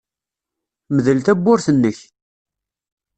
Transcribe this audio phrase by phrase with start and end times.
[0.95, 1.99] Mdel tawwurt-nnek.